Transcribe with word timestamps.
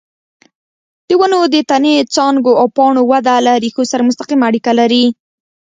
د 1.07 1.09
ونو 1.19 1.39
د 1.53 1.55
تنې، 1.69 1.95
څانګو 2.13 2.51
او 2.61 2.67
پاڼو 2.75 3.01
وده 3.11 3.35
له 3.45 3.53
ریښو 3.63 3.83
سره 3.91 4.05
مستقیمه 4.09 4.45
اړیکه 4.49 4.71
لري. 4.79 5.05